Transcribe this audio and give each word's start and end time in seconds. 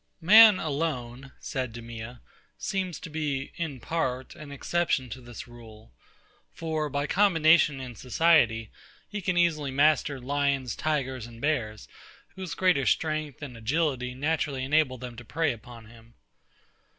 Man 0.19 0.57
alone, 0.57 1.31
said 1.39 1.73
DEMEA, 1.75 2.21
seems 2.57 2.99
to 3.01 3.07
be, 3.07 3.51
in 3.55 3.79
part, 3.79 4.33
an 4.35 4.51
exception 4.51 5.11
to 5.11 5.21
this 5.21 5.47
rule. 5.47 5.93
For 6.51 6.89
by 6.89 7.05
combination 7.05 7.79
in 7.79 7.93
society, 7.93 8.71
he 9.07 9.21
can 9.21 9.37
easily 9.37 9.69
master 9.69 10.19
lions, 10.19 10.75
tigers, 10.75 11.27
and 11.27 11.39
bears, 11.39 11.87
whose 12.29 12.55
greater 12.55 12.87
strength 12.87 13.43
and 13.43 13.55
agility 13.55 14.15
naturally 14.15 14.63
enable 14.63 14.97
them 14.97 15.15
to 15.17 15.23
prey 15.23 15.51
upon 15.51 15.85
him. 15.85 16.15